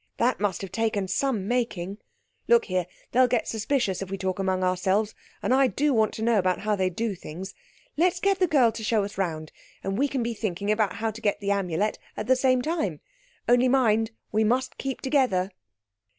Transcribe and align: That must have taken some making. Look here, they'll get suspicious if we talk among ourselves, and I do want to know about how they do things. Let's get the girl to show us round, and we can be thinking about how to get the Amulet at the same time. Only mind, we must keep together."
That 0.17 0.39
must 0.39 0.63
have 0.63 0.71
taken 0.71 1.07
some 1.07 1.47
making. 1.47 1.99
Look 2.47 2.65
here, 2.65 2.87
they'll 3.11 3.27
get 3.27 3.47
suspicious 3.47 4.01
if 4.01 4.09
we 4.09 4.17
talk 4.17 4.39
among 4.39 4.63
ourselves, 4.63 5.13
and 5.43 5.53
I 5.53 5.67
do 5.67 5.93
want 5.93 6.11
to 6.15 6.23
know 6.23 6.39
about 6.39 6.61
how 6.61 6.75
they 6.75 6.89
do 6.89 7.13
things. 7.13 7.53
Let's 7.97 8.19
get 8.19 8.39
the 8.39 8.47
girl 8.47 8.71
to 8.71 8.83
show 8.83 9.03
us 9.03 9.19
round, 9.19 9.51
and 9.83 9.99
we 9.99 10.07
can 10.07 10.23
be 10.23 10.33
thinking 10.33 10.71
about 10.71 10.93
how 10.93 11.11
to 11.11 11.21
get 11.21 11.39
the 11.39 11.51
Amulet 11.51 11.99
at 12.17 12.25
the 12.25 12.35
same 12.35 12.63
time. 12.63 12.99
Only 13.47 13.67
mind, 13.67 14.09
we 14.31 14.43
must 14.43 14.79
keep 14.79 15.01
together." 15.01 15.51